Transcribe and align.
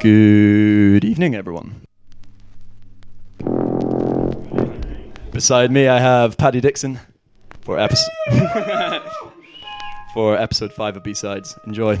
Good 0.00 1.04
evening, 1.04 1.34
everyone. 1.34 1.82
Beside 5.32 5.72
me, 5.72 5.88
I 5.88 5.98
have 5.98 6.38
Paddy 6.38 6.60
Dixon 6.60 7.00
for 7.62 7.80
episode 7.80 8.12
for 10.14 10.36
episode 10.36 10.72
five 10.72 10.96
of 10.96 11.02
B 11.02 11.14
Sides. 11.14 11.58
Enjoy. 11.66 12.00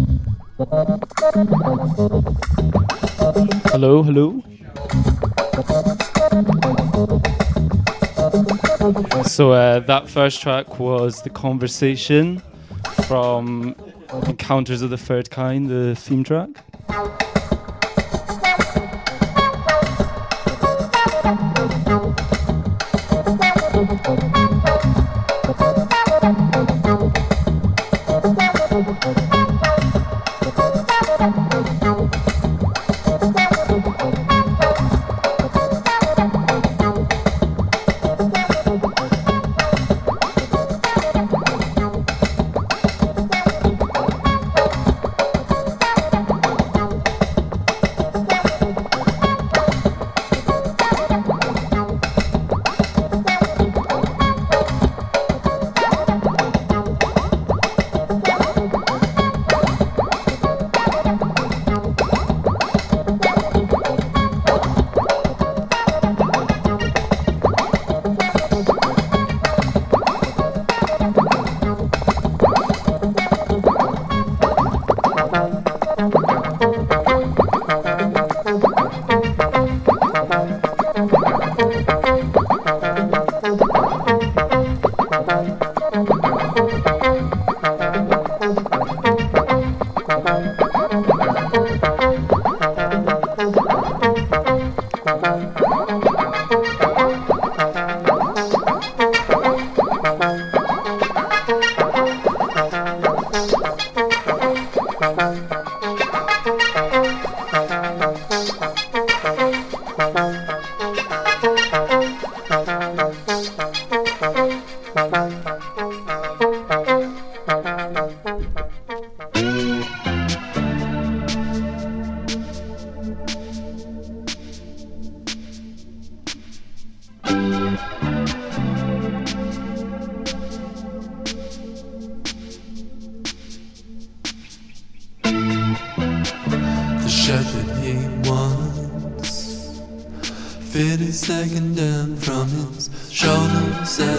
Hello, 3.81 4.03
hello. 4.03 4.43
So 9.23 9.53
uh, 9.53 9.79
that 9.79 10.03
first 10.07 10.39
track 10.39 10.77
was 10.77 11.23
the 11.23 11.31
conversation 11.31 12.43
from 13.07 13.75
Encounters 14.27 14.83
of 14.83 14.91
the 14.91 14.99
Third 14.99 15.31
Kind, 15.31 15.71
the 15.71 15.95
theme 15.95 16.23
track. 16.23 16.50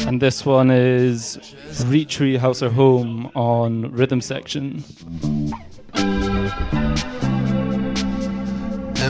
And 0.00 0.20
this 0.20 0.44
one 0.44 0.70
is 0.70 1.38
Retreat 1.86 2.40
House 2.40 2.62
or 2.62 2.68
Home 2.70 3.30
on 3.34 3.90
Rhythm 3.92 4.20
Section. 4.20 4.84
And 5.94 6.44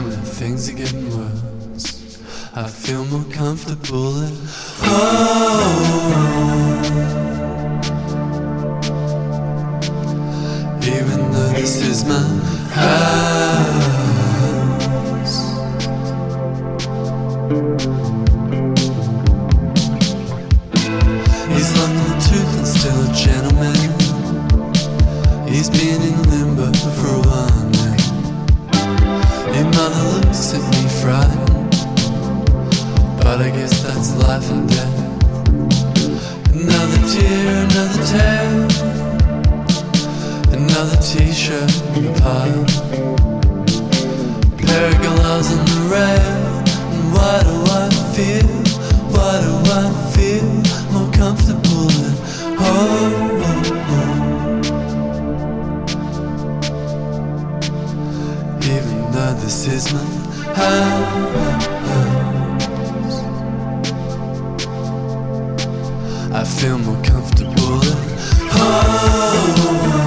when 0.04 0.20
things 0.22 0.68
are 0.68 0.74
getting 0.74 1.10
worse, 1.10 2.20
I 2.54 2.68
feel 2.68 3.04
more 3.06 3.24
comfortable 3.32 4.22
at 4.22 4.32
home. 4.78 6.54
Even 10.82 11.32
though 11.32 11.52
this 11.54 11.80
is 11.82 12.04
my 12.04 12.20
house. 12.72 13.94
He's 25.64 25.80
been 25.80 26.02
in 26.02 26.22
limbo 26.28 26.70
for 26.98 27.08
a 27.08 27.20
while. 27.24 27.64
Your 29.54 29.64
mother 29.72 30.04
looks 30.12 30.52
at 30.52 30.60
me 30.60 30.82
frightened, 31.00 31.70
but 33.16 33.40
I 33.40 33.48
guess 33.48 33.82
that's 33.82 34.14
life 34.16 34.50
and 34.50 34.68
death. 34.68 34.96
Another 36.52 37.00
tear, 37.08 37.64
another 37.64 38.00
tear, 38.12 38.44
another 40.52 40.96
t-shirt 41.00 41.72
in 41.96 42.02
the 42.04 42.12
pile. 42.20 42.64
Pair 44.66 44.92
on 45.16 45.64
the 45.64 45.80
rail. 45.88 46.36
and 46.92 47.06
Why 47.14 47.40
do 47.48 47.56
I 47.72 47.88
feel? 48.12 48.52
Why 49.14 49.32
do 49.40 49.52
I 49.72 49.82
feel 50.12 50.44
more 50.92 51.10
comfortable 51.10 51.88
at 51.88 52.18
home? 52.58 53.40
Oh, 53.40 53.62
oh, 53.64 54.18
oh. 54.18 54.23
This 59.32 59.66
is 59.66 59.92
my 59.92 60.00
house, 60.54 61.64
I 66.32 66.44
feel 66.44 66.78
more 66.78 67.02
comfortable 67.02 67.80
at 67.82 68.50
home. 68.52 70.03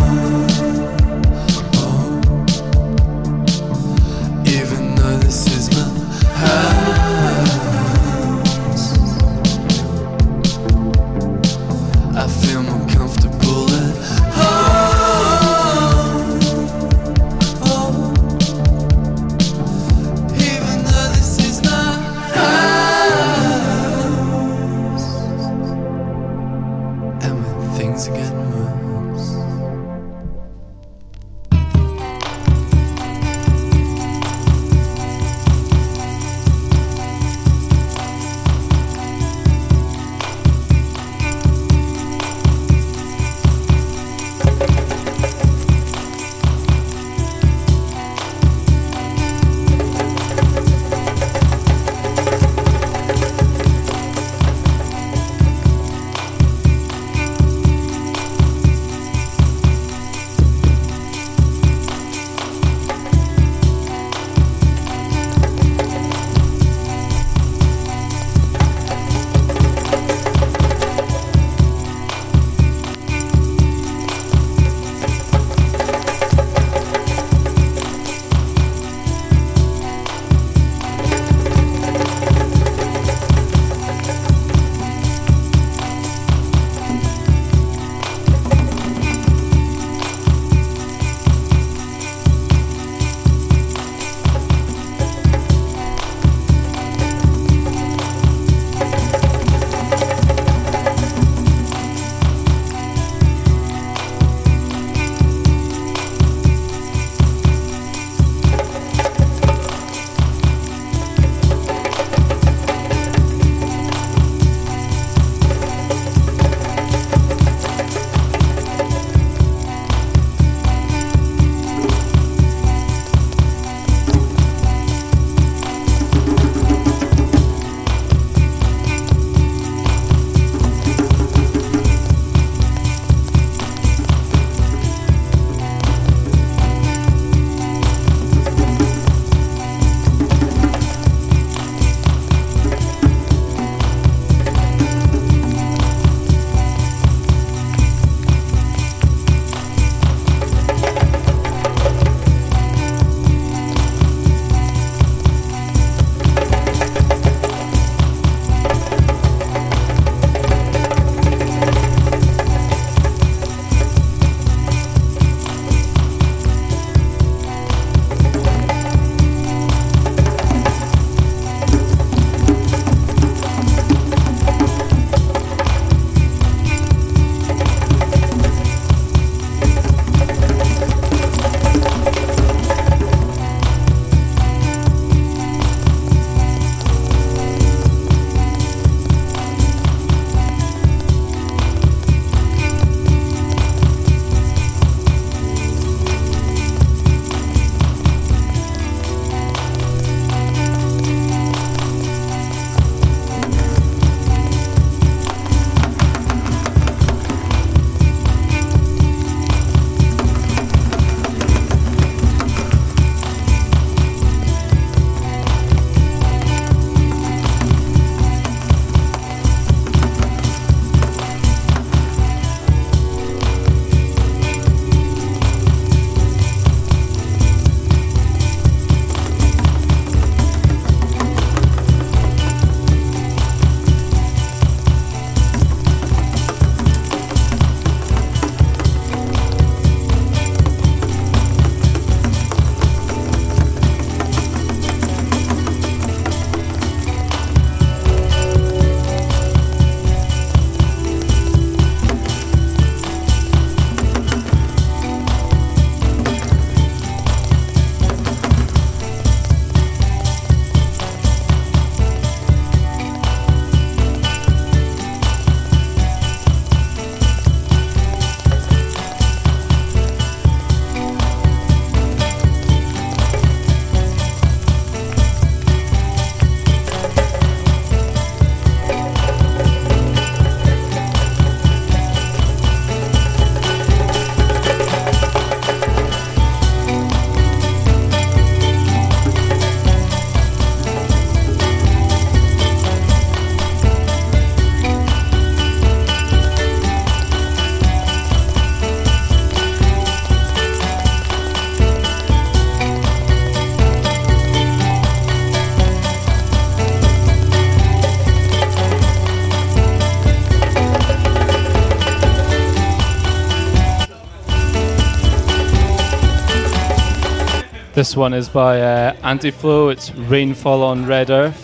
This 318.07 318.16
one 318.16 318.33
is 318.33 318.47
by 318.47 318.80
uh, 318.80 319.18
Anti-Flow. 319.21 319.90
It's 319.90 320.16
Rainfall 320.16 320.81
on 320.81 321.06
Red 321.06 321.30
Earth. 321.30 321.61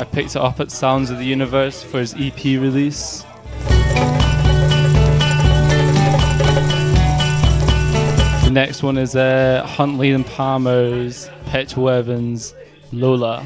I 0.00 0.04
picked 0.12 0.36
it 0.36 0.36
up 0.36 0.60
at 0.60 0.70
Sounds 0.70 1.10
of 1.10 1.18
the 1.18 1.24
Universe 1.24 1.82
for 1.82 1.98
his 1.98 2.14
EP 2.16 2.44
release. 2.44 3.24
The 8.44 8.50
next 8.52 8.84
one 8.84 8.96
is 8.96 9.16
uh, 9.16 9.66
Huntley 9.66 10.12
and 10.12 10.24
Palmer's 10.24 11.28
Petrol 11.46 11.90
Evans 11.90 12.54
Lola. 12.92 13.44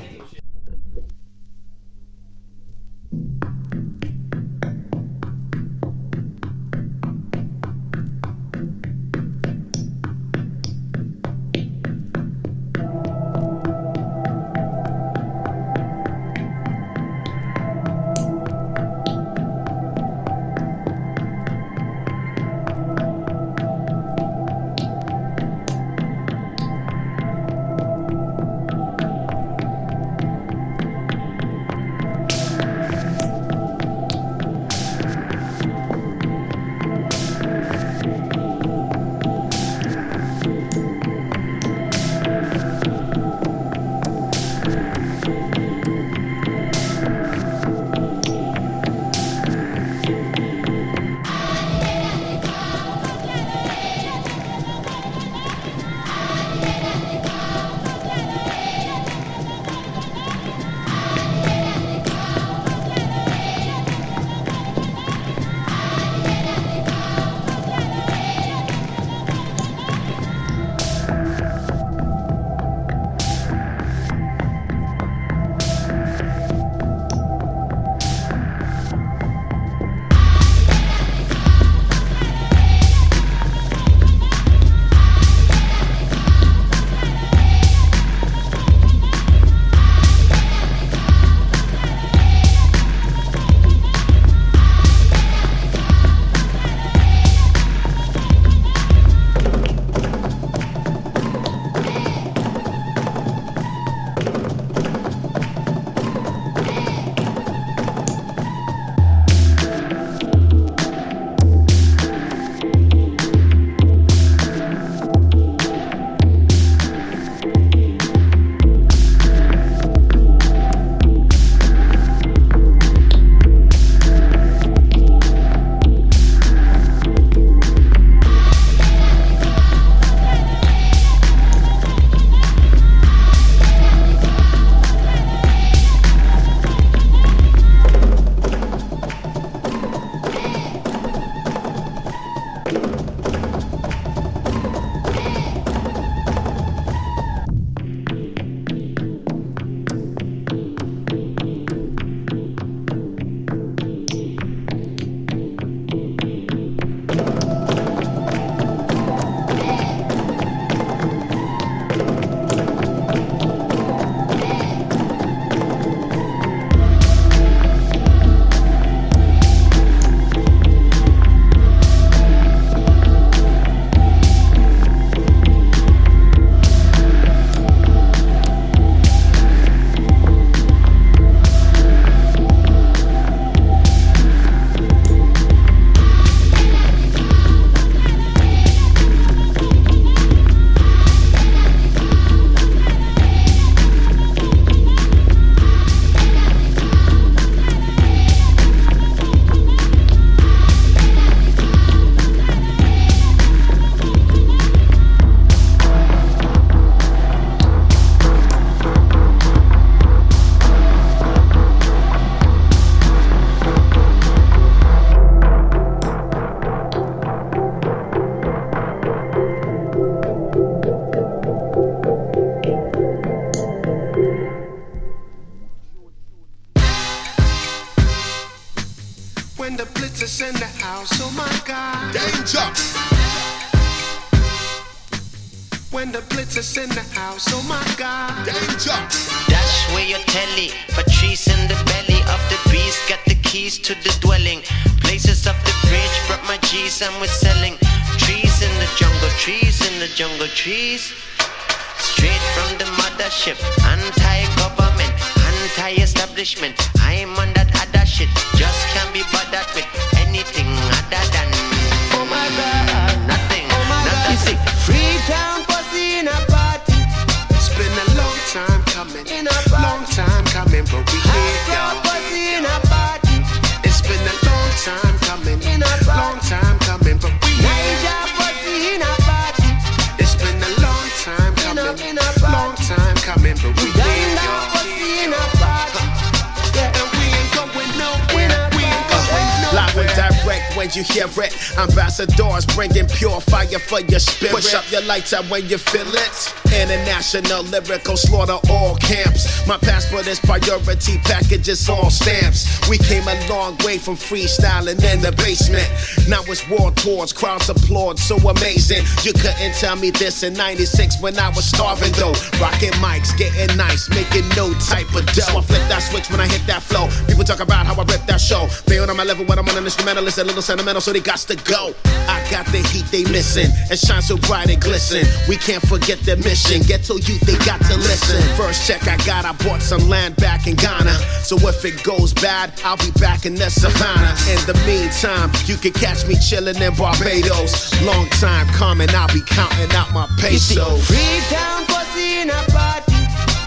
When 290.88 290.96
you 290.96 291.12
hear 291.12 291.26
it. 291.44 291.78
Ambassadors 291.78 292.66
bringing 292.74 293.06
pure 293.08 293.40
fire 293.40 293.78
for 293.78 294.00
your 294.00 294.20
spirit. 294.20 294.54
Push 294.54 294.74
up 294.74 294.90
your 294.90 295.02
lights 295.02 295.32
up 295.32 295.44
when 295.50 295.68
you 295.68 295.78
feel 295.78 296.06
it. 296.08 296.54
International 296.72 297.62
lyrical 297.64 298.16
slaughter 298.16 298.58
all 298.70 298.96
camps. 298.96 299.66
My 299.66 299.76
passport 299.78 300.26
is 300.26 300.40
priority 300.40 301.18
packages, 301.18 301.88
all 301.88 302.10
stamps. 302.10 302.88
We 302.88 302.98
came 302.98 303.26
a 303.28 303.36
long 303.48 303.76
way 303.84 303.98
from 303.98 304.16
freestyling 304.16 305.02
in 305.12 305.20
the 305.20 305.32
basement. 305.32 305.88
Now 306.28 306.42
it's 306.46 306.66
war 306.68 306.90
tours, 306.92 307.32
crowds 307.32 307.68
applaud, 307.68 308.18
so 308.18 308.36
amazing. 308.36 309.04
You 309.22 309.32
couldn't 309.32 309.74
tell 309.74 309.96
me 309.96 310.10
this 310.10 310.42
in 310.42 310.54
96 310.54 311.20
when 311.20 311.38
I 311.38 311.48
was 311.50 311.64
starving 311.64 312.12
though. 312.12 312.34
Rocking 312.60 312.96
mics, 313.04 313.36
getting 313.36 313.76
nice, 313.76 314.08
making 314.08 314.48
no 314.56 314.72
type 314.88 315.12
of 315.14 315.26
dough. 315.32 315.48
So 315.48 315.58
I 315.58 315.62
flip 315.62 315.84
that 315.88 316.00
switch 316.00 316.30
when 316.30 316.40
I 316.40 316.48
hit 316.48 316.66
that 316.66 316.82
flow. 316.82 317.08
People 317.26 317.44
talk 317.44 317.60
about 317.60 317.86
how 317.86 317.94
I 317.94 318.04
rip 318.04 318.24
that 318.26 318.40
show. 318.40 318.68
They 318.86 318.98
on 318.98 319.14
my 319.16 319.24
level 319.24 319.44
when 319.44 319.58
I'm 319.58 319.68
on 319.68 319.76
an 319.76 319.84
instrumentalist, 319.84 320.38
a 320.38 320.44
little 320.44 320.62
sentimental, 320.78 321.00
so 321.00 321.12
they 321.12 321.20
got 321.20 321.38
to 321.38 321.56
go. 321.68 321.92
I 322.28 322.44
got 322.50 322.66
the 322.66 322.78
heat 322.78 323.06
they 323.10 323.24
missing, 323.30 323.70
and 323.90 323.98
shine 323.98 324.22
so 324.22 324.36
bright 324.36 324.70
and 324.70 324.80
glisten. 324.80 325.26
We 325.48 325.56
can't 325.56 325.82
forget 325.86 326.18
the 326.20 326.36
mission. 326.36 326.82
Ghetto 326.82 327.16
youth, 327.16 327.40
they 327.40 327.56
got 327.64 327.80
to 327.90 327.96
listen. 327.96 328.40
First 328.56 328.86
check 328.86 329.02
I 329.08 329.16
got, 329.24 329.44
I 329.44 329.52
bought 329.64 329.82
some 329.82 330.08
land 330.08 330.36
back 330.36 330.66
in 330.66 330.76
Ghana. 330.76 331.18
So 331.42 331.56
if 331.68 331.84
it 331.84 332.02
goes 332.04 332.32
bad, 332.32 332.72
I'll 332.84 332.96
be 332.96 333.10
back 333.18 333.46
in 333.46 333.54
the 333.54 333.70
savannah. 333.70 334.34
In 334.52 334.60
the 334.66 334.76
meantime, 334.86 335.50
you 335.66 335.76
can 335.76 335.92
catch 335.92 336.26
me 336.26 336.36
chilling 336.36 336.76
in 336.76 336.94
Barbados. 336.94 337.90
Long 338.02 338.28
time 338.38 338.66
coming, 338.68 339.08
I'll 339.10 339.32
be 339.32 339.42
counting 339.42 339.90
out 339.96 340.12
my 340.12 340.28
pesos. 340.38 341.06
Freetown 341.06 341.86
pussy 341.86 342.38
in 342.42 342.50
a 342.50 342.62
party. 342.70 343.18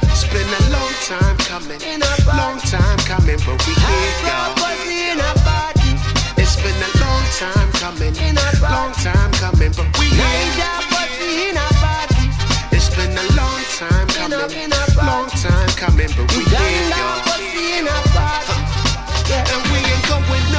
It's 0.08 0.24
been 0.32 0.48
a 0.48 0.64
long 0.72 0.94
time 1.04 1.38
coming, 1.50 1.80
long 2.38 2.60
time 2.60 2.98
coming, 3.10 3.40
but 3.44 3.58
we 3.68 3.74
here, 3.74 4.16
y'all. 4.24 4.56
pussy 4.56 5.10
in 5.12 5.20
a 5.20 5.34
party. 5.44 5.92
It's 6.38 6.56
been 6.56 6.76
a 6.76 7.00
long 7.00 7.01
time 7.40 7.72
coming, 7.80 8.16
In 8.18 8.36
a 8.38 8.50
long 8.62 8.92
time 8.94 9.32
coming, 9.40 9.72
but 9.72 9.88
we 9.98 10.06
here. 10.08 10.20
Niger 10.20 10.76
pussy 10.92 11.50
in 11.50 11.58
a 11.58 11.68
party. 11.80 12.26
It's 12.76 12.90
been 12.96 13.12
a 13.18 13.26
long 13.40 13.62
time 13.80 14.08
coming, 14.08 14.52
in 14.52 14.72
a 14.72 14.76
party. 14.92 15.08
long 15.08 15.30
time 15.30 15.70
coming, 15.80 16.12
but 16.18 16.28
we 16.36 16.44
here, 16.44 16.90
y'all. 16.92 17.22
pussy 17.24 17.80
in 17.80 17.88
a 17.88 17.98
party. 18.12 18.58
Yeah. 19.32 19.48
And 19.48 19.64
we 19.72 19.80
ain't 19.80 20.04
going 20.12 20.51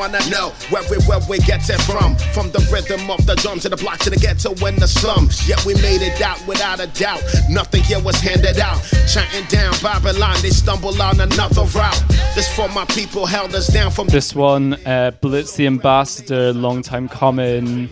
wanna 0.00 0.30
know 0.30 0.48
where 0.70 0.82
we 0.90 0.96
where 1.04 1.20
we 1.28 1.38
get 1.40 1.68
it 1.68 1.80
from. 1.82 2.16
From 2.32 2.50
the 2.52 2.62
rhythm 2.72 3.10
of 3.10 3.26
the 3.26 3.34
drum 3.36 3.60
to 3.60 3.68
the 3.68 3.76
block 3.76 3.98
to 3.98 4.08
the 4.08 4.16
ghetto 4.16 4.52
in 4.66 4.76
the 4.76 4.88
slums. 4.88 5.46
Yet 5.46 5.62
we 5.66 5.74
made 5.74 6.00
it 6.00 6.22
out 6.22 6.40
without 6.46 6.80
a 6.80 6.86
doubt. 6.86 7.22
Nothing 7.50 7.82
here 7.82 8.00
was 8.00 8.16
handed 8.16 8.58
out. 8.58 8.80
Chanting 9.12 9.44
down 9.48 9.74
Babylon, 9.82 10.36
they 10.40 10.48
stumble 10.48 10.96
on 11.02 11.20
another 11.20 11.64
route. 11.78 12.02
This 12.34 12.48
for 12.56 12.68
my 12.70 12.86
people 12.86 13.26
held 13.26 13.54
us 13.54 13.66
down 13.66 13.90
from 13.90 14.08
This 14.08 14.34
one, 14.34 14.74
uh, 14.86 15.10
Blitz 15.20 15.54
the 15.56 15.66
Ambassador, 15.66 16.54
long 16.54 16.80
time 16.80 17.06
coming. 17.06 17.90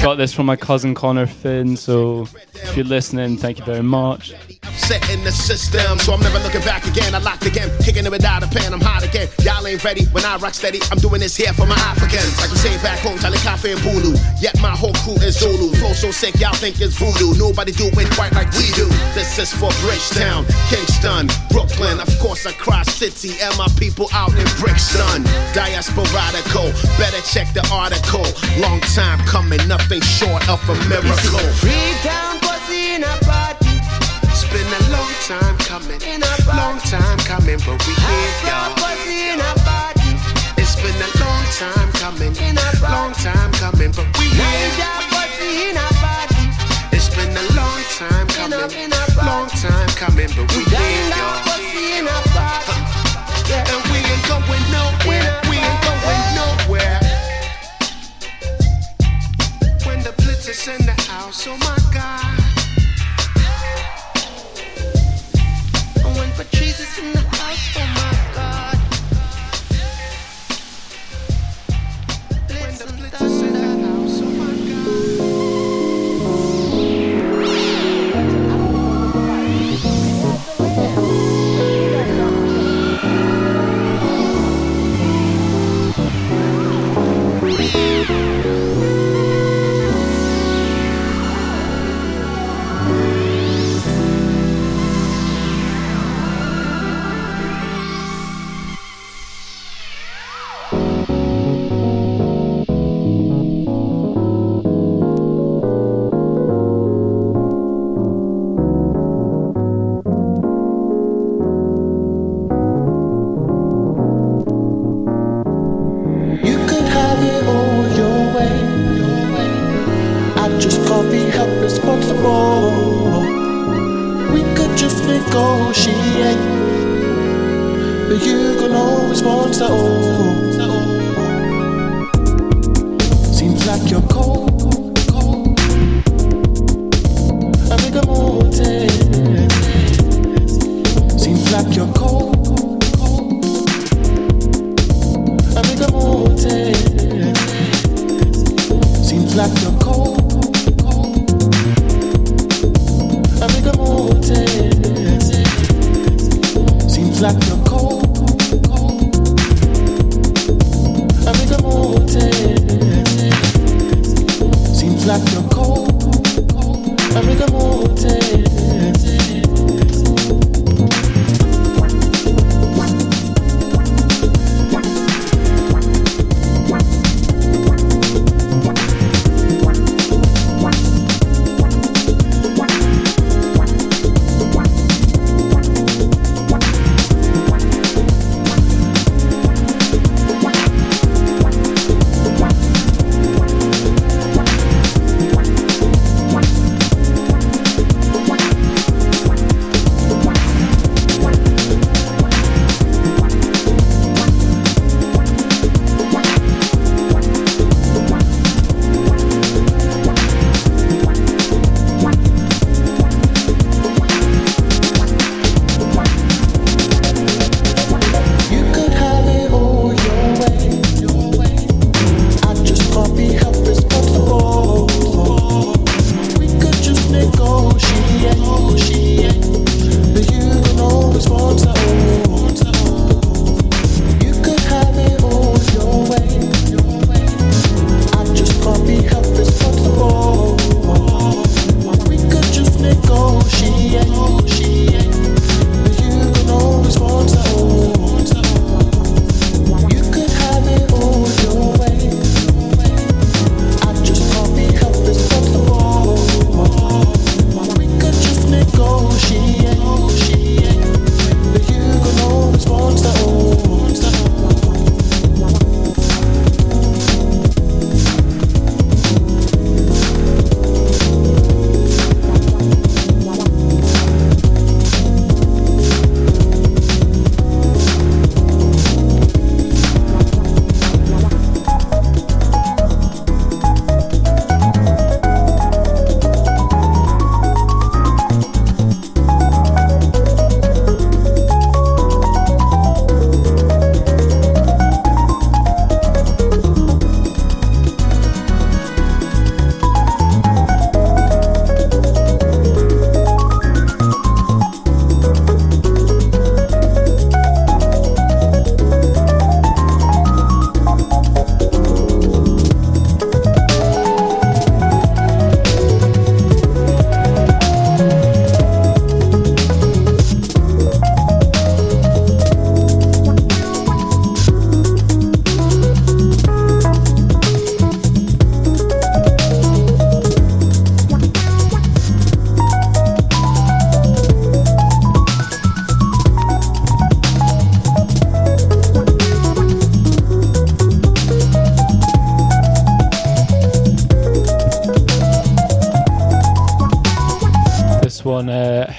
Got 0.00 0.16
this 0.16 0.32
from 0.32 0.46
my 0.46 0.56
cousin 0.56 0.94
Connor 0.94 1.26
Finn, 1.26 1.76
so 1.76 2.28
if 2.54 2.76
you're 2.76 2.84
listening, 2.84 3.36
thank 3.36 3.58
you 3.58 3.64
very 3.64 3.82
much. 3.82 4.34
Set 4.92 5.08
in 5.10 5.22
the 5.24 5.32
system. 5.32 5.98
So 5.98 6.12
I'm 6.12 6.20
never 6.20 6.38
looking 6.40 6.60
back 6.62 6.86
again. 6.86 7.14
I 7.14 7.18
locked 7.18 7.46
again, 7.46 7.70
kicking 7.80 8.04
it 8.04 8.10
without 8.10 8.42
a 8.42 8.48
pen. 8.48 8.72
I'm 8.72 8.80
hot 8.80 9.04
again. 9.04 9.28
Y'all 9.42 9.66
ain't 9.66 9.82
ready 9.84 10.04
when 10.12 10.24
I 10.24 10.36
rock 10.36 10.54
steady. 10.54 10.80
I'm 10.90 10.98
doing 10.98 11.20
this 11.20 11.36
here 11.36 11.52
for 11.52 11.66
my 11.66 11.78
Africans. 11.90 12.38
Like 12.38 12.50
we 12.50 12.58
say 12.58 12.74
back 12.82 12.98
home, 13.00 13.18
Charlie 13.18 13.38
Cafe 13.38 13.72
and 13.72 13.80
Bulu. 13.80 14.18
Yet 14.40 14.58
my 14.60 14.74
whole 14.74 14.94
crew 15.04 15.16
is 15.22 15.38
Zulu. 15.38 15.72
Flow 15.76 15.92
so 15.92 16.10
sick, 16.10 16.34
y'all 16.40 16.54
think 16.54 16.80
it's 16.80 16.96
voodoo. 16.96 17.34
Nobody 17.38 17.72
do 17.72 17.88
it 17.88 18.08
quite 18.14 18.32
like 18.32 18.50
we 18.52 18.70
do. 18.72 18.86
This 19.14 19.38
is 19.38 19.52
for 19.52 19.70
Bridgetown, 19.80 20.44
Kingston, 20.68 21.28
Brooklyn, 21.50 22.00
of 22.00 22.10
course, 22.18 22.46
across 22.46 22.92
city, 22.92 23.40
and 23.40 23.56
my 23.56 23.68
people 23.78 24.08
out 24.12 24.34
in 24.34 24.48
Brixton. 24.60 25.24
Diasporadical, 25.56 26.70
better 26.98 27.22
check 27.22 27.52
the 27.54 27.64
article. 27.72 28.26
Long 28.60 28.80
time 28.92 29.18
coming, 29.26 29.62
nothing 29.68 30.00
short 30.00 30.42
of 30.48 30.60
a 30.68 30.76
miracle. 30.88 31.46
Freetown 31.62 32.38
pussy 32.40 32.94
in 32.94 33.02
a 33.04 33.16
party. 33.24 33.61
It's 34.54 34.60
been 34.60 34.68
a 34.68 34.92
long 34.92 35.14
time 35.24 35.56
coming, 35.64 36.00
long 36.44 36.78
time 36.80 37.18
coming, 37.24 37.56
but 37.64 37.80
we 37.88 37.94
here, 37.94 38.36
y'all. 38.44 38.74
pussy 38.76 39.32
in 39.32 39.40
a 39.40 39.54
party. 39.64 40.12
It's 40.60 40.76
been 40.76 40.92
a 40.92 41.08
long 41.24 41.44
time 41.56 41.88
coming, 41.96 42.36
long 42.84 43.12
time 43.14 43.50
coming, 43.52 43.92
but 43.92 44.04
we 44.18 44.28
here. 44.28 44.44
In 45.40 45.76
a 45.76 45.88
party. 46.04 46.44
It's 46.92 47.08
been 47.16 47.32
a 47.32 47.44
long 47.56 47.80
time 47.96 48.28
coming, 48.28 48.90
long 49.24 49.48
time 49.48 49.88
coming, 49.96 50.28
but 50.36 50.44
we 50.54 50.64
here, 50.68 51.08
y'all. 51.16 51.40
pussy 51.48 51.96
in 51.96 52.04
a 52.04 52.18
party. 52.36 52.76
Yeah. 53.48 53.64
And 53.72 53.82
we 53.88 54.04
ain't 54.04 54.24
going 54.28 54.66
nowhere, 54.68 55.32
we 55.48 55.56
ain't 55.64 55.80
going 55.80 56.28
nowhere. 56.36 57.00
When 59.86 60.02
the 60.04 60.12
blitz 60.18 60.46
is 60.46 60.68
in 60.68 60.84
the 60.84 60.92
house, 61.08 61.46
oh 61.48 61.56
my 61.56 61.78
God. 61.90 62.51
Patrice 66.50 66.98
in 66.98 67.12
the 67.12 67.20
house, 67.20 67.76
oh 67.76 67.86
my 67.94 68.34
God. 68.34 68.78
When 72.48 72.74
the 72.78 73.81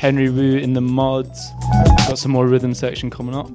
Henry 0.03 0.29
Wu 0.29 0.57
in 0.57 0.73
the 0.73 0.81
Mods. 0.81 1.49
Got 2.09 2.17
some 2.17 2.33
more 2.33 2.45
rhythm 2.45 2.73
section 2.73 3.09
coming 3.09 3.33
up. 3.33 3.47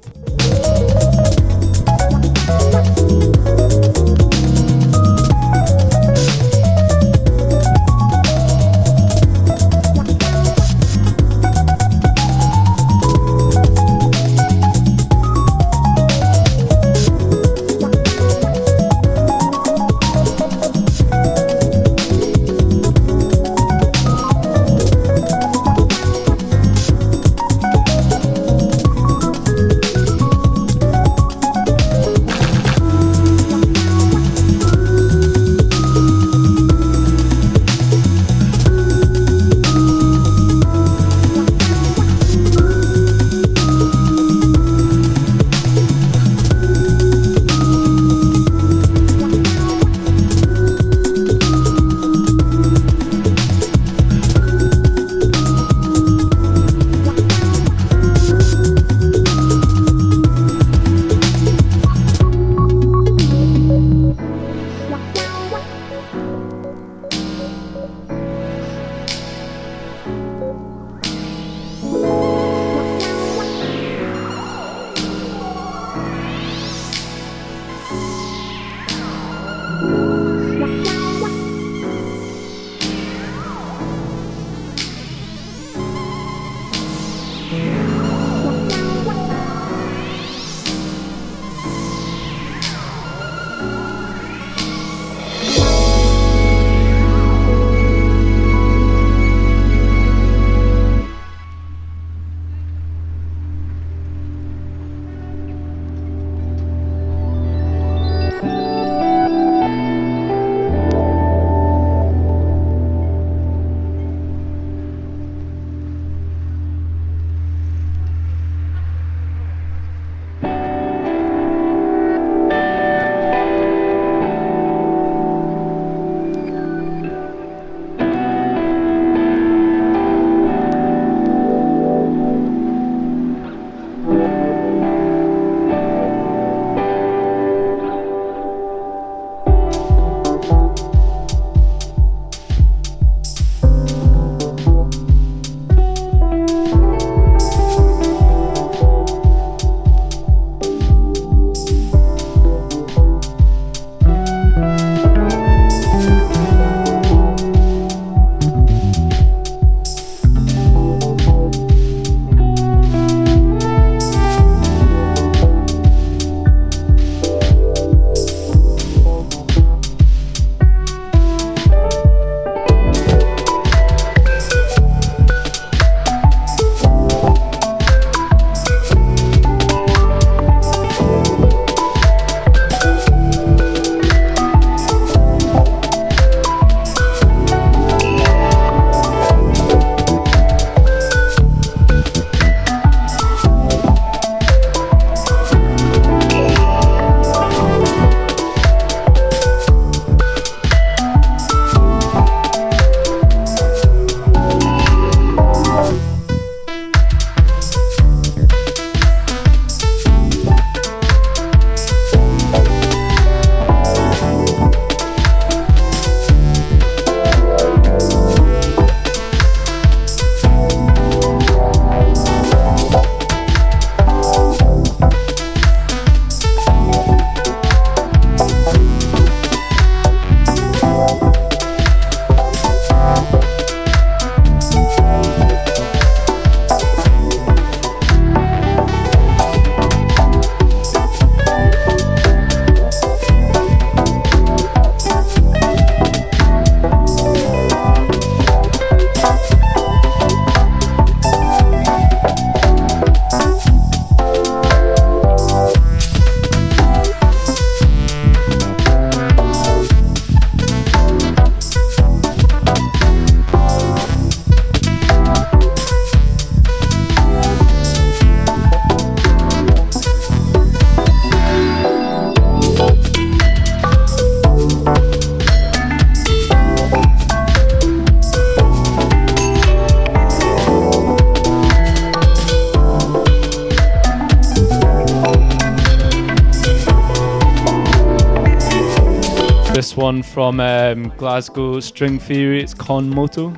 One 289.98 290.22
from 290.22 290.60
um, 290.60 291.08
Glasgow 291.16 291.80
String 291.80 292.20
Theory, 292.20 292.62
it's 292.62 292.72
Con 292.72 293.10
Moto. 293.10 293.52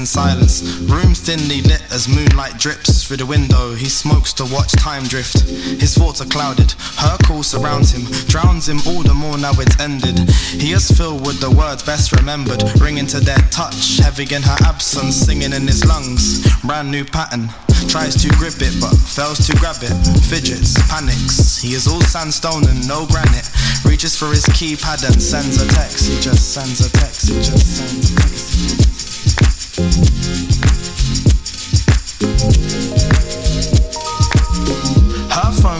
In 0.00 0.06
silence. 0.06 0.62
Room 0.88 1.14
thinly 1.14 1.60
lit 1.62 1.82
as 1.92 2.08
moonlight 2.08 2.56
drips 2.56 3.04
through 3.04 3.18
the 3.18 3.26
window. 3.26 3.74
He 3.74 3.88
smokes 3.88 4.32
to 4.34 4.44
watch 4.46 4.72
time 4.72 5.04
drift. 5.04 5.40
His 5.78 5.94
thoughts 5.94 6.22
are 6.22 6.30
clouded. 6.32 6.72
Her 6.96 7.18
call 7.26 7.42
surrounds 7.42 7.92
him, 7.92 8.04
drowns 8.26 8.66
him 8.66 8.80
all 8.88 9.02
the 9.02 9.12
more 9.12 9.36
now 9.36 9.52
it's 9.60 9.78
ended. 9.78 10.18
He 10.56 10.72
is 10.72 10.90
filled 10.90 11.26
with 11.26 11.40
the 11.40 11.50
words 11.50 11.82
best 11.82 12.16
remembered, 12.16 12.64
ringing 12.80 13.06
to 13.08 13.20
their 13.20 13.42
touch, 13.50 13.98
heavy 13.98 14.24
in 14.34 14.42
her 14.42 14.56
absence, 14.64 15.16
singing 15.16 15.52
in 15.52 15.66
his 15.68 15.84
lungs. 15.84 16.40
Brand 16.62 16.90
new 16.90 17.04
pattern. 17.04 17.50
Tries 17.88 18.16
to 18.22 18.28
grip 18.40 18.56
it 18.60 18.72
but 18.80 18.96
fails 18.96 19.46
to 19.48 19.52
grab 19.56 19.82
it. 19.82 19.92
Fidgets, 20.24 20.80
panics. 20.88 21.60
He 21.60 21.74
is 21.74 21.86
all 21.86 22.00
sandstone 22.00 22.64
and 22.68 22.88
no 22.88 23.06
granite. 23.06 23.48
Reaches 23.84 24.16
for 24.16 24.28
his 24.28 24.46
keypad 24.56 25.04
and 25.04 25.20
sends 25.20 25.60
a 25.60 25.68
text. 25.68 26.08
He 26.08 26.20
just 26.20 26.54
sends 26.54 26.80
a 26.80 26.90
text. 26.90 27.28
He 27.28 27.36
just 27.36 27.66
sends 27.76 28.12
a 28.12 28.16
text. 28.16 28.39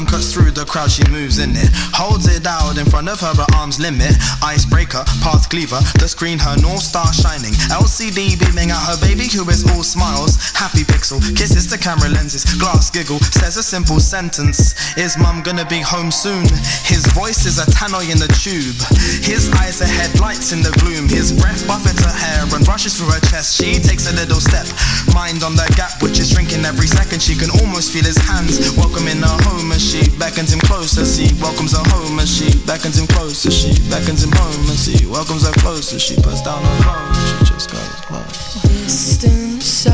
Her 0.00 0.06
cuts 0.06 0.32
through 0.32 0.52
the 0.52 0.64
crowd, 0.64 0.90
she 0.90 1.04
moves 1.12 1.38
in 1.38 1.52
it. 1.52 1.68
Holds 1.92 2.24
it 2.24 2.46
out 2.46 2.78
in 2.78 2.88
front 2.88 3.08
of 3.08 3.20
her 3.20 3.36
at 3.36 3.54
arm's 3.54 3.76
limit. 3.76 4.16
Icebreaker, 4.40 5.04
path 5.20 5.50
cleaver, 5.52 5.76
the 6.00 6.08
screen, 6.08 6.38
her 6.38 6.56
North 6.56 6.80
Star 6.80 7.12
shining. 7.12 7.52
LCD 7.68 8.40
beaming 8.40 8.72
at 8.72 8.80
her 8.80 8.96
baby 9.04 9.28
who 9.28 9.44
is 9.52 9.60
all 9.68 9.84
smiles. 9.84 10.40
Happy 10.56 10.88
pixel, 10.88 11.20
kisses 11.36 11.68
the 11.68 11.76
camera 11.76 12.08
lenses. 12.08 12.48
Glass 12.56 12.88
giggle, 12.88 13.20
says 13.20 13.58
a 13.58 13.62
simple 13.62 14.00
sentence. 14.00 14.72
Is 14.96 15.18
mum 15.18 15.42
gonna 15.42 15.68
be 15.68 15.84
home 15.84 16.10
soon? 16.10 16.48
His 16.88 17.04
voice 17.12 17.44
is 17.44 17.60
a 17.60 17.68
tannoy 17.68 18.08
in 18.08 18.16
the 18.16 18.32
tube. 18.40 18.80
His 19.20 19.52
eyes 19.60 19.84
are 19.84 19.92
headlights 20.00 20.52
in 20.56 20.62
the 20.64 20.72
gloom. 20.80 21.12
His 21.12 21.28
breath 21.28 21.66
buffets 21.68 22.00
her 22.00 22.16
hair 22.16 22.48
and 22.48 22.64
rushes 22.64 22.96
through 22.96 23.12
her 23.12 23.20
chest. 23.28 23.60
She 23.60 23.76
takes 23.76 24.08
a 24.08 24.16
little 24.16 24.40
step, 24.40 24.64
mind 25.12 25.44
on 25.44 25.56
the 25.60 25.68
gap 25.76 26.00
which 26.00 26.18
is 26.18 26.32
shrinking 26.32 26.64
every 26.64 26.88
second. 26.88 27.20
She 27.20 27.36
can 27.36 27.52
almost 27.60 27.92
feel 27.92 28.04
his 28.04 28.16
hands 28.16 28.72
welcoming 28.80 29.20
her 29.20 29.36
home 29.44 29.72
as 29.72 29.89
she 29.90 30.06
beckons 30.18 30.52
him 30.52 30.60
closer. 30.60 31.04
She 31.04 31.34
welcomes 31.42 31.72
her 31.72 31.82
home 31.90 32.20
as 32.20 32.30
she 32.30 32.48
beckons 32.64 32.96
him 32.96 33.08
closer. 33.08 33.50
She 33.50 33.72
beckons 33.90 34.22
him 34.22 34.30
home 34.32 34.70
as 34.70 34.86
he 34.86 35.04
welcomes 35.06 35.44
her 35.44 35.52
closer. 35.54 35.98
She 35.98 36.14
puts 36.14 36.42
down 36.42 36.62
her 36.62 36.82
phone. 36.84 37.12
She 37.26 37.38
just 37.52 37.70
goes 37.72 38.00
close. 38.06 38.62
distances 38.62 39.90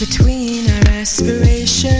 between 0.00 0.70
our 0.70 0.88
aspirations. 1.02 1.92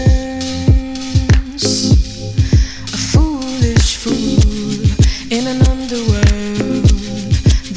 A 2.93 2.97
foolish 3.13 3.97
fool 3.97 4.81
in 5.29 5.45
an 5.45 5.61
underworld, 5.69 6.89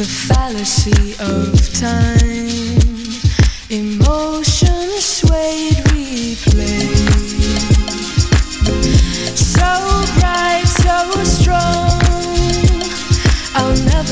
the 0.01 0.09
fallacy 0.27 1.15
of 1.21 1.53
time. 1.79 2.30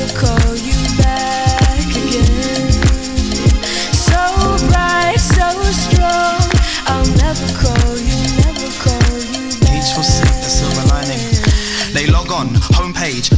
I'll 0.01 0.48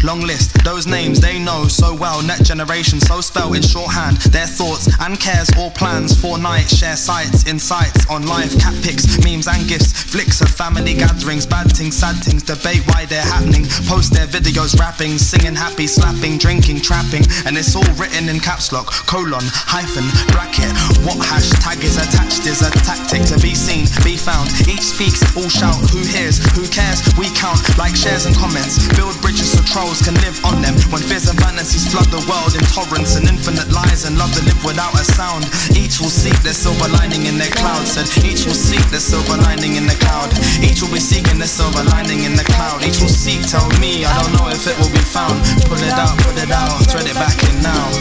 long 0.03 0.21
list, 0.21 0.63
those 0.63 0.87
names 0.87 1.19
they 1.19 1.39
know 1.39 1.67
so 1.67 1.93
well. 1.93 2.21
Net 2.21 2.43
generation, 2.43 2.99
so 2.99 3.21
spelled 3.21 3.55
in 3.55 3.61
shorthand. 3.61 4.17
Their 4.33 4.47
thoughts 4.47 4.89
and 4.99 5.19
cares, 5.19 5.49
all 5.57 5.71
plans 5.71 6.19
for 6.19 6.37
night. 6.37 6.69
Share 6.69 6.95
sights, 6.95 7.47
insights 7.47 8.09
on 8.09 8.25
life, 8.25 8.57
cat 8.59 8.73
pics, 8.83 9.05
memes 9.23 9.47
and 9.47 9.67
gifts. 9.67 9.91
Flicks 9.91 10.41
of 10.41 10.49
family 10.49 10.93
gatherings, 10.93 11.45
bad 11.45 11.71
things, 11.71 11.97
sad 11.97 12.15
things, 12.23 12.43
debate 12.43 12.81
why 12.87 13.05
they're 13.05 13.21
happening. 13.21 13.65
Post 13.87 14.13
their 14.13 14.27
videos, 14.27 14.77
rapping, 14.79 15.17
singing, 15.17 15.55
happy, 15.55 15.87
slapping, 15.87 16.37
drinking, 16.37 16.81
trapping. 16.81 17.23
And 17.45 17.57
it's 17.57 17.75
all 17.75 17.93
written 17.95 18.29
in 18.29 18.39
caps 18.39 18.71
lock, 18.71 18.87
colon, 19.05 19.43
hyphen, 19.43 20.07
bracket. 20.33 20.71
What 21.05 21.17
hashtag 21.21 21.83
is 21.83 21.97
attached 21.97 22.45
is 22.47 22.61
a 22.61 22.71
tactic 22.83 23.23
to 23.33 23.37
be 23.39 23.53
seen, 23.55 23.85
be 24.03 24.17
found. 24.17 24.49
Each 24.67 24.93
speaks, 24.93 25.21
all 25.35 25.49
shout, 25.49 25.77
who 25.91 25.99
hears, 25.99 26.39
who 26.55 26.67
cares? 26.67 27.01
We 27.17 27.29
count 27.35 27.59
like 27.77 27.95
shares 27.95 28.25
and 28.25 28.35
comments. 28.35 28.81
Build 28.95 29.19
bridges 29.21 29.51
so 29.51 29.61
trolls 29.63 29.90
can 29.99 30.15
live 30.23 30.39
on 30.47 30.63
them. 30.63 30.71
When 30.87 31.03
fears 31.03 31.27
and 31.27 31.35
fantasies 31.35 31.91
flood 31.91 32.07
the 32.07 32.23
world 32.23 32.55
in 32.55 32.63
torrents 32.71 33.19
and 33.19 33.27
infinite 33.27 33.67
lies 33.75 34.07
and 34.07 34.15
love 34.15 34.31
to 34.31 34.41
live 34.47 34.63
without 34.63 34.95
a 34.95 35.03
sound. 35.03 35.43
Each 35.75 35.99
will 35.99 36.13
seek 36.13 36.37
their 36.47 36.55
silver 36.55 36.87
lining 36.95 37.27
in 37.27 37.35
their 37.35 37.51
cloud. 37.51 37.83
Said 37.83 38.07
each 38.23 38.47
will 38.47 38.55
seek 38.55 38.79
their 38.87 39.03
silver 39.03 39.35
lining 39.43 39.75
in 39.75 39.83
the 39.91 39.97
cloud. 39.99 40.31
Each 40.63 40.79
will 40.79 40.93
be 40.95 41.03
seeking 41.03 41.35
their 41.43 41.51
silver 41.51 41.83
lining 41.91 42.23
in 42.23 42.39
the 42.39 42.47
cloud. 42.47 42.87
Each 42.87 43.03
will 43.03 43.11
seek, 43.11 43.43
tell 43.43 43.67
me, 43.83 44.07
I 44.07 44.15
don't 44.23 44.31
know 44.39 44.47
if 44.47 44.63
it 44.63 44.79
will 44.79 44.93
be 44.95 45.03
found. 45.03 45.43
Pull 45.67 45.83
it 45.83 45.91
out, 45.91 46.15
put 46.23 46.39
it 46.39 46.51
out, 46.55 46.79
thread 46.87 47.11
it 47.11 47.17
back 47.19 47.35
in 47.51 47.59
now. 47.59 47.91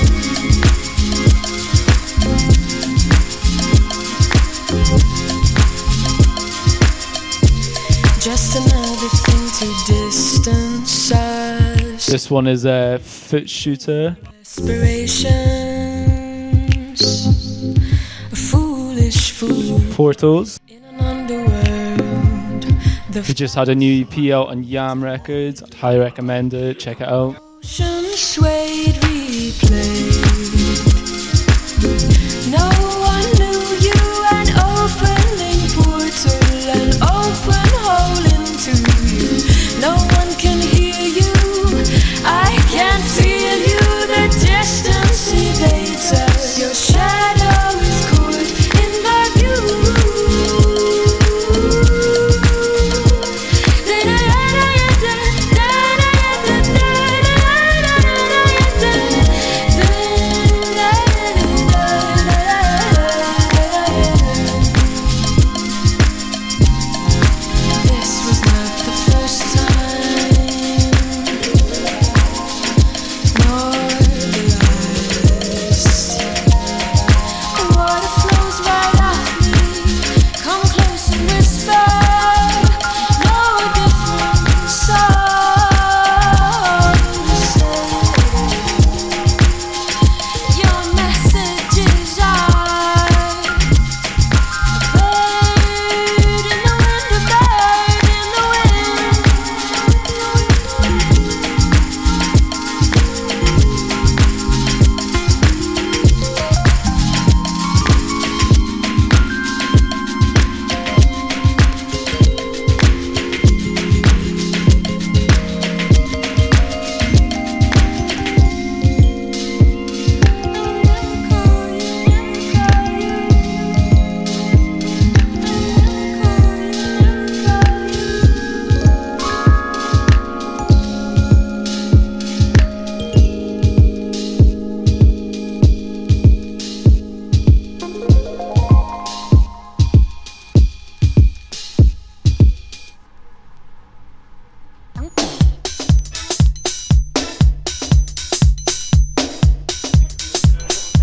Just 8.21 8.55
another 8.55 9.09
thing 9.27 9.49
to 9.59 10.07
us. 10.07 10.30
This 12.11 12.29
one 12.29 12.49
is 12.49 12.65
a 12.65 12.99
foot 12.99 13.49
shooter. 13.49 14.17
Aspirations. 14.41 15.31
A 18.33 18.37
foolish 18.37 19.31
fool 19.31 19.81
Portals. 19.93 20.59
in 20.67 20.83
an 20.87 20.99
underworld. 20.99 22.63
The 23.13 23.23
He 23.23 23.33
just 23.33 23.55
had 23.55 23.69
a 23.69 23.77
new 23.77 24.03
EP 24.05 24.33
out 24.33 24.49
on 24.49 24.65
Yam 24.65 25.05
Records. 25.05 25.63
I'd 25.63 25.75
highly 25.75 26.01
recommend 26.01 26.53
it. 26.53 26.81
Check 26.81 27.01
it 27.01 27.07
out. 27.07 27.37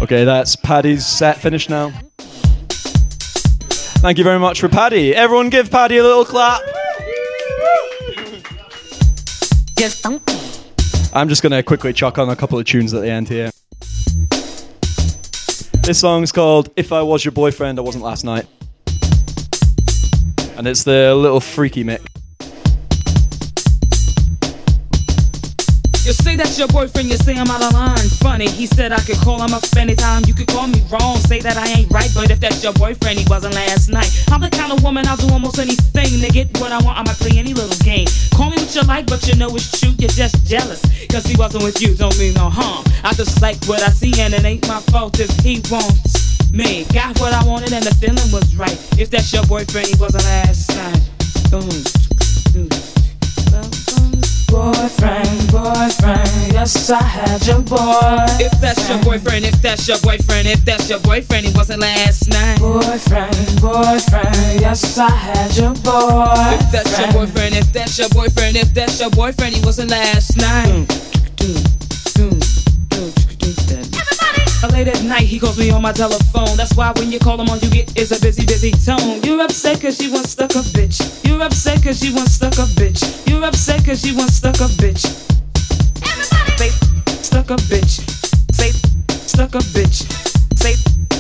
Okay, 0.08 0.24
that's 0.24 0.56
Paddy's 0.56 1.06
set 1.06 1.36
finished 1.36 1.70
now. 1.70 1.92
Thank 4.00 4.18
you 4.18 4.24
very 4.24 4.40
much 4.40 4.62
for 4.62 4.70
Paddy. 4.70 5.14
Everyone 5.14 5.50
give 5.50 5.70
Paddy 5.70 5.98
a 5.98 6.04
little 6.04 6.24
clap. 6.24 6.62
Um. 10.06 10.22
I'm 11.14 11.28
just 11.28 11.44
gonna 11.44 11.62
quickly 11.62 11.92
chuck 11.92 12.18
on 12.18 12.30
a 12.30 12.38
couple 12.38 12.58
of 12.58 12.64
tunes 12.64 12.94
at 12.94 13.02
the 13.02 13.12
end 13.12 13.28
here. 13.28 13.52
This 15.82 16.00
song's 16.00 16.32
called 16.32 16.70
If 16.78 16.94
I 16.94 17.02
Was 17.02 17.26
Your 17.26 17.34
Boyfriend, 17.34 17.78
I 17.78 17.82
Wasn't 17.82 18.02
Last 18.02 18.24
Night. 18.24 18.48
And 20.56 20.68
it's 20.68 20.86
the 20.86 21.14
little 21.16 21.42
freaky 21.42 21.84
mix. 21.84 22.06
That's 26.38 26.60
your 26.60 26.68
boyfriend, 26.68 27.10
you 27.10 27.18
say 27.18 27.36
I'm 27.36 27.50
out 27.50 27.64
of 27.64 27.74
line. 27.74 27.98
Funny, 28.22 28.50
he 28.50 28.66
said 28.66 28.92
I 28.92 29.00
could 29.00 29.18
call 29.18 29.42
him 29.42 29.54
up 29.54 29.64
anytime. 29.76 30.24
You 30.28 30.34
could 30.34 30.48
call 30.48 30.68
me 30.68 30.82
wrong, 30.92 31.18
say 31.18 31.40
that 31.40 31.58
I 31.58 31.68
ain't 31.80 31.92
right. 31.92 32.10
But 32.14 32.32
if 32.32 32.40
that's 32.40 32.64
your 32.64 32.74
boyfriend, 32.74 33.20
he 33.20 33.26
wasn't 33.30 33.56
last 33.56 33.90
night. 33.90 34.12
I'm 34.32 34.42
the 34.42 34.50
kind 34.50 34.72
of 34.72 34.84
woman 34.84 35.08
I'll 35.08 35.18
do 35.18 35.32
almost 35.34 35.58
anything 35.60 36.22
to 36.22 36.30
get 36.30 36.48
what 36.60 36.72
I 36.72 36.84
want. 36.84 36.98
I 37.00 37.04
might 37.04 37.18
play 37.18 37.38
any 37.38 37.54
little 37.54 37.78
game. 37.84 38.08
Call 38.34 38.50
me 38.50 38.58
what 38.58 38.76
you 38.76 38.82
like, 38.84 39.08
but 39.08 39.28
you 39.28 39.36
know 39.36 39.48
it's 39.56 39.80
true. 39.80 39.94
You're 39.98 40.10
just 40.10 40.46
jealous. 40.46 40.82
Cause 41.08 41.26
he 41.26 41.36
wasn't 41.38 41.64
with 41.64 41.82
you, 41.82 41.96
don't 41.96 42.18
mean 42.20 42.34
no 42.34 42.50
harm. 42.50 42.84
I 43.04 43.14
just 43.14 43.42
like 43.42 43.58
what 43.66 43.82
I 43.82 43.90
see, 43.90 44.14
and 44.20 44.34
it 44.34 44.44
ain't 44.44 44.68
my 44.68 44.80
fault 44.92 45.20
if 45.20 45.32
he 45.40 45.62
wants 45.72 46.52
me. 46.52 46.86
Got 46.94 47.20
what 47.20 47.34
I 47.34 47.44
wanted, 47.46 47.74
and 47.74 47.84
the 47.84 47.96
feeling 47.96 48.32
was 48.32 48.56
right. 48.56 48.78
If 49.00 49.10
that's 49.10 49.32
your 49.34 49.46
boyfriend, 49.46 49.88
he 49.88 49.96
wasn't 49.96 50.24
last 50.26 50.70
night. 50.76 51.02
Boom. 51.50 51.70
Boom. 52.54 53.87
Boyfriend, 54.48 55.52
boyfriend, 55.52 56.54
yes, 56.54 56.90
I 56.90 57.04
had 57.04 57.46
your 57.46 57.60
boy. 57.62 58.26
If 58.40 58.60
that's 58.62 58.88
your 58.90 59.02
boyfriend, 59.04 59.46
if 59.46 59.62
that's 59.62 59.88
your 59.88 60.00
boyfriend, 60.00 60.48
if 60.48 60.64
that's 60.64 60.90
your 60.90 61.00
boyfriend, 61.00 61.46
he 61.46 61.54
wasn't 61.56 61.82
last 61.82 62.30
night. 62.30 62.60
Boyfriend, 62.60 63.62
boyfriend, 63.62 64.62
yes, 64.62 64.98
I 64.98 65.10
had 65.10 65.56
your 65.58 65.74
boy. 65.84 66.34
If 66.60 66.72
that's 66.72 66.98
your 67.00 67.12
boyfriend, 67.12 67.56
if 67.56 67.74
that's 67.74 67.98
your 68.00 68.10
boyfriend, 68.10 68.58
if 68.58 68.74
that's 68.74 69.00
your 69.00 69.10
boyfriend, 69.10 69.56
he 69.56 69.66
wasn't 69.66 69.92
last 69.92 70.38
night. 70.38 70.88
Late 74.64 74.88
at 74.88 75.04
night, 75.04 75.22
he 75.22 75.40
calls 75.40 75.58
me 75.58 75.70
on 75.70 75.82
my 75.82 75.92
telephone. 75.92 76.58
That's 76.58 76.76
why 76.76 76.92
when 76.98 77.12
you 77.12 77.20
call 77.20 77.40
him 77.40 77.48
on, 77.50 77.60
you 77.60 77.70
get 77.70 77.98
is 77.98 78.12
a 78.12 78.20
busy, 78.20 78.46
busy 78.46 78.72
tone. 78.72 79.22
You're 79.24 79.42
upset 79.42 79.82
cause 79.82 80.02
you 80.02 80.12
want 80.12 80.28
stuck 80.28 80.52
a 80.52 80.64
bitch. 80.74 81.26
You're 81.26 81.42
upset 81.42 81.84
cause 81.84 82.04
you 82.04 82.14
want 82.14 82.30
stuck 82.30 82.54
a 82.54 82.66
bitch. 82.76 83.02
You're 83.30 83.44
upset 83.46 83.86
cause 83.86 84.06
you 84.06 84.18
want 84.18 84.32
stuck 84.32 84.56
a 84.56 84.68
bitch. 84.82 85.06
Say, 86.58 86.70
stuck 87.22 87.50
a 87.52 87.56
bitch. 87.70 88.02
Say, 88.54 88.72
stuck 89.28 89.56
a 89.56 89.60
bitch. 89.60 90.06
Say, 90.58 90.74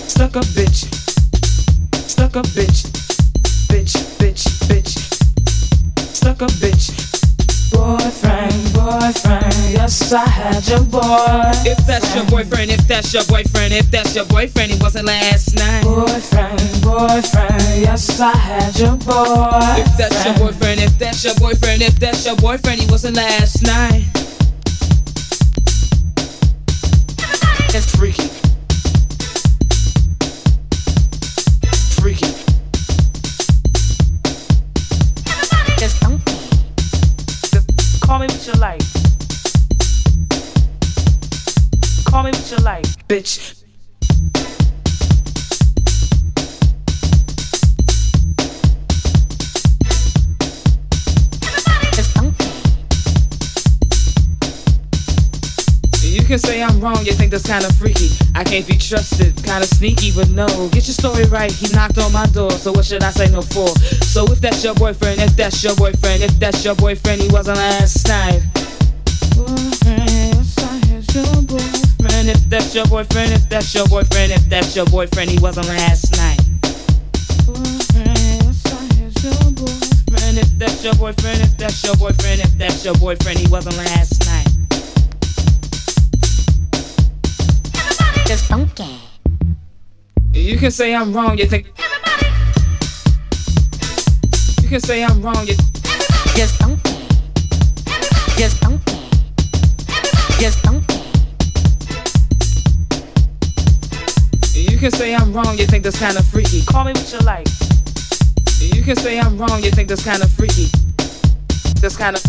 stuck 0.08 0.36
a 0.36 0.40
bitch. 0.40 0.86
Stuck 2.10 2.36
a 2.36 2.42
bitch. 2.42 2.58
Bitch, 2.58 2.97
yes, 10.12 10.70
your 10.70 10.84
boy. 10.84 11.52
If 11.66 11.86
that's 11.86 12.16
your 12.16 12.26
boyfriend, 12.26 12.72
if 12.72 12.88
that's 12.88 13.14
your 13.14 13.24
boyfriend, 13.26 13.74
if 13.74 13.90
that's 13.92 14.16
your 14.16 14.26
boyfriend, 14.26 14.72
he 14.72 14.80
wasn't 14.82 15.06
last 15.06 15.56
night. 15.56 15.84
Boyfriend, 15.84 16.60
boyfriend, 16.82 17.82
yes, 17.82 18.20
I 18.20 18.36
had 18.36 18.78
your 18.80 18.96
boy. 18.96 19.60
If 19.78 19.98
that's 19.98 20.26
your 20.26 20.36
boyfriend, 20.38 20.82
if 20.82 20.98
that's 20.98 21.24
your 21.24 21.36
boyfriend, 21.36 21.82
if 21.82 22.00
that's 22.00 22.26
your 22.26 22.36
boyfriend, 22.36 22.82
he 22.82 22.88
wasn't 22.90 23.16
last 23.16 23.64
night. 23.64 24.06
It's 27.74 27.96
freaky. 27.96 28.28
Freaky. 32.02 32.34
Just 35.78 36.02
don't. 36.02 36.26
Just 37.52 38.02
call 38.02 38.20
me 38.20 38.28
what 38.28 38.48
you 38.48 38.54
like. 38.54 39.07
Call 42.08 42.24
me 42.24 42.32
what 42.32 42.52
you 42.52 42.58
like, 42.64 42.86
bitch. 43.08 43.64
Just 51.94 52.16
don't. 52.16 52.34
You 56.02 56.24
can 56.24 56.40
say 56.40 56.64
I'm 56.64 56.80
wrong, 56.80 57.06
you 57.06 57.12
think 57.12 57.32
that's 57.32 57.46
kinda 57.46 57.72
freaky. 57.74 58.10
I 58.34 58.44
can't 58.44 58.66
be 58.66 58.78
trusted, 58.78 59.36
kinda 59.44 59.68
sneaky, 59.68 60.12
but 60.12 60.30
no. 60.30 60.48
Get 60.70 60.88
your 60.88 60.96
story 60.96 61.26
right, 61.26 61.52
he 61.52 61.68
knocked 61.76 61.98
on 61.98 62.12
my 62.14 62.26
door, 62.28 62.52
so 62.52 62.72
what 62.72 62.86
should 62.86 63.04
I 63.04 63.12
say 63.12 63.30
no 63.30 63.42
for? 63.42 63.68
So 64.06 64.26
if 64.32 64.40
that's 64.40 64.64
your 64.64 64.76
boyfriend, 64.76 65.22
if 65.22 65.36
that's 65.36 65.62
your 65.64 65.76
boyfriend, 65.76 66.24
if 66.24 66.40
that's 66.40 66.64
your 66.64 66.76
boyfriend, 66.76 67.22
he 67.22 67.28
wasn't 67.28 67.58
last 67.58 68.08
night. 68.08 68.42
Boyfriend, 69.36 70.10
yes, 70.10 70.58
I 70.58 70.86
had 70.88 71.14
your 71.14 71.42
boyfriend. 71.44 71.87
If 72.30 72.50
that's 72.50 72.76
your 72.76 72.86
boyfriend, 72.88 73.32
if 73.32 73.48
that's 73.48 73.74
your 73.74 73.88
boyfriend, 73.88 74.34
if 74.34 74.44
that's 74.50 74.76
your 74.76 74.86
boyfriend, 74.86 75.30
he 75.30 75.40
wasn't 75.40 75.68
last 75.68 76.12
night. 76.18 76.40
Boyfriend, 77.46 78.18
yes, 78.18 78.66
I 78.66 78.84
had 78.96 79.24
your 79.24 79.52
boyfriend. 79.56 80.38
If 80.38 80.50
that's 80.60 80.84
your 80.84 80.94
boyfriend, 80.96 81.42
if 81.42 81.58
that's 81.58 81.84
your 81.84 81.96
boyfriend, 81.96 82.42
if 82.42 82.52
that's 82.58 82.84
your 82.84 82.96
boyfriend, 82.96 83.40
he 83.40 83.48
wasn't 83.48 83.78
last 83.78 84.26
night. 84.26 84.48
Just 88.28 88.50
don't. 88.50 88.68
You 90.34 90.58
can 90.58 90.72
say 90.72 90.94
I'm 90.94 91.14
wrong, 91.14 91.38
you 91.38 91.46
think. 91.46 91.68
You 94.62 94.70
can 94.70 94.80
say 94.80 95.04
I'm 95.04 95.22
wrong, 95.22 95.48
you. 95.48 95.56
Just 96.36 96.60
don't 96.60 96.82
care. 96.84 97.08
Just 98.38 98.62
don't 98.62 98.86
care. 98.86 99.10
Just 100.40 100.62
can 104.90 105.00
say 105.00 105.14
I'm 105.14 105.34
wrong, 105.34 105.58
you 105.58 105.66
think 105.66 105.84
that's 105.84 106.00
kinda 106.00 106.24
freaky. 106.24 106.64
Call 106.64 106.86
me 106.86 106.94
what 106.94 107.12
you 107.12 107.20
like. 107.20 107.46
You 108.62 108.82
can 108.82 108.96
say 108.96 109.20
I'm 109.20 109.38
wrong, 109.38 109.62
you 109.62 109.70
think 109.70 109.90
that's 109.90 110.02
kinda 110.02 110.30
freaky. 110.30 110.72
That's 111.82 111.98
kinda. 111.98 112.22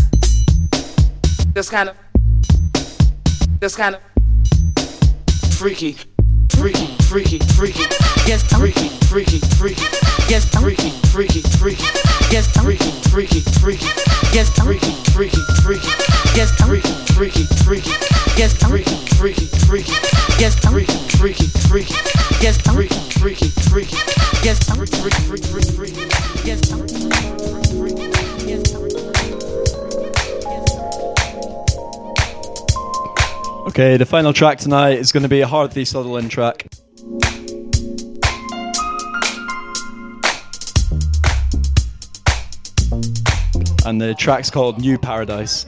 That's 1.53 1.69
kinda. 1.69 1.95
That's 3.61 3.77
kinda. 3.77 3.99
Freaky. 5.51 5.95
Freaky, 6.51 6.87
freaky, 7.07 7.39
freaky. 7.55 7.85
Don't 8.27 8.41
Freaky, 8.59 8.89
freaky, 9.07 9.39
freaky. 9.55 9.87
Don't 10.27 10.43
Freaky, 10.51 10.89
freaky, 11.13 11.41
freaky. 11.59 11.87
Don't 12.29 12.43
Freaky, 12.59 12.91
freaky, 13.07 13.39
freaky. 13.61 13.87
Don't 14.33 14.47
Freaky, 14.59 14.91
freaky, 15.13 15.41
freaky. 15.63 15.91
Don't 16.35 16.49
Freaky, 16.67 16.93
freaky, 17.15 17.43
freaky. 17.63 18.18
Just 18.39 18.61
don't 18.61 18.71
Freaky, 18.71 18.95
freaky, 19.17 19.45
freaky. 19.67 19.91
Just 20.39 20.61
don't 20.61 20.71
Freaky, 20.71 20.93
freaky, 21.17 21.47
freaky. 21.67 21.93
Just 22.39 22.63
don't 22.63 22.75
Freaky, 22.75 22.95
freaky, 23.19 23.49
freaky. 23.67 23.97
Just 24.41 24.65
don't 24.65 24.87
Freaky, 24.87 25.11
freaky, 25.27 25.47
freaky, 25.51 25.71
freaky. 25.75 26.07
Just 26.45 26.63
don't 26.71 26.87
Just 28.47 28.71
Okay, 33.67 33.97
the 33.97 34.05
final 34.05 34.31
track 34.31 34.57
tonight 34.57 34.99
is 34.99 35.11
going 35.11 35.23
to 35.23 35.29
be 35.29 35.41
a 35.41 35.47
Harvey 35.47 35.83
Sutherland 35.83 36.31
track. 36.31 36.65
And 43.85 43.99
the 43.99 44.15
track's 44.17 44.49
called 44.49 44.79
New 44.79 44.97
Paradise. 44.97 45.65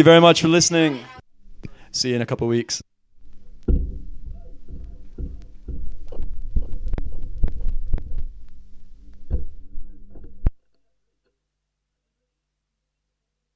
Thank 0.00 0.06
you 0.06 0.12
very 0.12 0.20
much 0.22 0.40
for 0.40 0.48
listening. 0.48 1.04
See 1.92 2.08
you 2.08 2.16
in 2.16 2.22
a 2.22 2.26
couple 2.26 2.46
of 2.46 2.48
weeks. 2.48 2.80